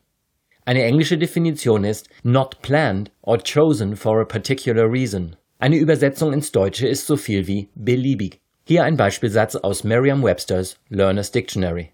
Eine 0.65 0.85
englische 0.85 1.19
Definition 1.19 1.85
ist 1.85 2.09
not 2.23 2.61
planned 2.63 3.11
or 3.23 3.39
chosen 3.39 3.97
for 3.97 4.21
a 4.21 4.25
particular 4.25 4.91
reason. 4.91 5.37
Eine 5.59 5.77
Übersetzung 5.77 6.33
ins 6.33 6.53
Deutsche 6.53 6.87
ist 6.87 7.07
so 7.07 7.17
viel 7.17 7.47
wie 7.47 7.69
beliebig. 7.75 8.41
Hier 8.65 8.85
ein 8.85 8.97
Beispielsatz 8.97 9.57
aus 9.57 9.85
Merriam-Webster's 9.85 10.79
Learner's 10.89 11.33
Dictionary. 11.33 11.91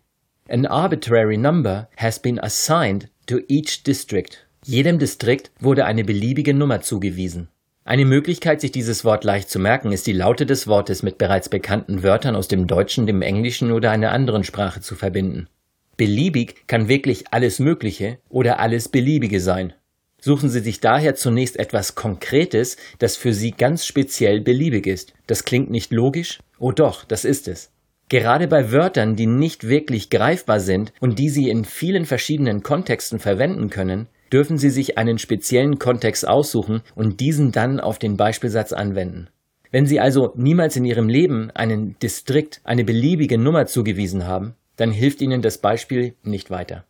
An 0.49 0.67
arbitrary 0.67 1.37
number 1.37 1.89
has 1.97 2.19
been 2.19 2.39
assigned 2.39 3.09
to 3.27 3.39
each 3.49 3.83
district. 3.83 4.47
Jedem 4.65 4.99
Distrikt 4.99 5.51
wurde 5.61 5.85
eine 5.85 6.05
beliebige 6.05 6.55
Nummer 6.55 6.81
zugewiesen. 6.81 7.49
Eine 7.85 8.05
Möglichkeit, 8.05 8.61
sich 8.61 8.73
dieses 8.73 9.05
Wort 9.05 9.23
leicht 9.23 9.49
zu 9.49 9.61
merken, 9.61 9.93
ist 9.93 10.09
die 10.09 10.13
Laute 10.13 10.45
des 10.45 10.67
Wortes 10.67 11.05
mit 11.05 11.19
bereits 11.19 11.49
bekannten 11.49 12.03
Wörtern 12.03 12.35
aus 12.35 12.49
dem 12.49 12.67
Deutschen, 12.67 13.07
dem 13.07 13.23
Englischen 13.23 13.71
oder 13.71 13.93
einer 13.93 14.11
anderen 14.11 14.43
Sprache 14.43 14.81
zu 14.81 14.97
verbinden. 14.97 15.49
Beliebig 15.97 16.67
kann 16.67 16.89
wirklich 16.89 17.25
alles 17.31 17.59
Mögliche 17.59 18.19
oder 18.29 18.61
alles 18.61 18.89
Beliebige 18.89 19.41
sein. 19.41 19.73
Suchen 20.21 20.51
Sie 20.51 20.61
sich 20.61 20.81
daher 20.81 21.15
zunächst 21.15 21.59
etwas 21.59 21.95
Konkretes, 21.95 22.77
das 22.99 23.17
für 23.17 23.33
Sie 23.33 23.53
ganz 23.53 23.87
speziell 23.87 24.41
beliebig 24.41 24.87
ist. 24.87 25.15
Das 25.27 25.45
klingt 25.45 25.71
nicht 25.71 25.93
logisch? 25.93 26.41
Oh 26.59 26.73
doch, 26.73 27.05
das 27.05 27.25
ist 27.25 27.49
es. 27.49 27.71
Gerade 28.09 28.47
bei 28.47 28.73
Wörtern, 28.73 29.17
die 29.17 29.27
nicht 29.27 29.69
wirklich 29.69 30.11
greifbar 30.11 30.61
sind 30.61 30.93
und 31.01 31.19
die 31.19 31.29
Sie 31.29 31.49
in 31.49 31.65
vielen 31.65 32.05
verschiedenen 32.05 32.63
Kontexten 32.63 33.19
verwenden 33.19 33.71
können, 33.71 34.07
dürfen 34.33 34.59
Sie 34.59 34.71
sich 34.71 34.99
einen 34.99 35.19
speziellen 35.19 35.79
Kontext 35.79 36.27
aussuchen 36.27 36.83
und 36.95 37.21
diesen 37.21 37.53
dann 37.53 37.81
auf 37.81 37.99
den 37.99 38.17
Beispielsatz 38.17 38.73
anwenden. 38.73 39.29
Wenn 39.71 39.87
Sie 39.87 39.99
also 39.99 40.33
niemals 40.37 40.77
in 40.77 40.85
Ihrem 40.85 41.09
Leben 41.09 41.51
einen 41.53 41.99
Distrikt, 42.01 42.61
eine 42.65 42.85
beliebige 42.85 43.39
Nummer 43.39 43.67
zugewiesen 43.67 44.27
haben, 44.27 44.55
dann 44.77 44.91
hilft 44.91 45.21
Ihnen 45.21 45.43
das 45.43 45.59
Beispiel 45.59 46.15
nicht 46.23 46.51
weiter. 46.51 46.85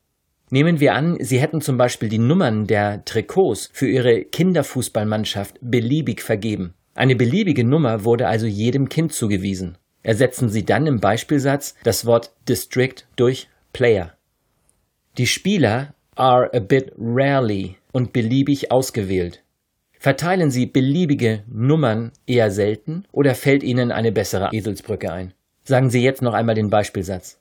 Nehmen 0.51 0.79
wir 0.79 0.95
an, 0.95 1.17
Sie 1.21 1.41
hätten 1.41 1.61
zum 1.61 1.77
Beispiel 1.77 2.09
die 2.09 2.19
Nummern 2.19 2.67
der 2.67 3.05
Trikots 3.05 3.69
für 3.73 3.89
Ihre 3.89 4.25
Kinderfußballmannschaft 4.25 5.59
beliebig 5.61 6.23
vergeben. 6.23 6.75
Eine 6.95 7.17
beliebige 7.17 7.65
Nummer 7.65 8.05
wurde 8.05 8.29
also 8.29 8.47
jedem 8.47 8.89
Kind 8.89 9.13
zugewiesen. 9.13 9.77
Ersetzen 10.03 10.49
Sie 10.49 10.65
dann 10.65 10.87
im 10.87 11.01
Beispielsatz 11.01 11.75
das 11.83 12.07
Wort 12.07 12.33
District 12.49 12.95
durch 13.17 13.49
Player. 13.73 14.15
Die 15.19 15.27
Spieler 15.27 15.95
are 16.15 16.49
a 16.55 16.61
bit 16.61 16.93
rarely 16.97 17.77
und 17.93 18.13
beliebig 18.13 18.71
ausgewählt. 18.71 19.43
Verteilen 19.99 20.51
Sie 20.51 20.67
beliebige 20.67 21.43
Nummern 21.49 22.13
eher 22.27 22.51
selten 22.51 23.05
oder 23.11 23.35
fällt 23.35 23.65
Ihnen 23.65 23.91
eine 23.91 24.13
bessere 24.13 24.51
Eselsbrücke 24.53 25.13
ein? 25.13 25.35
Sagen 25.65 25.91
Sie 25.91 26.03
jetzt 26.03 26.23
noch 26.23 26.35
einmal 26.35 26.55
den 26.55 26.71
Beispielsatz. 26.71 27.41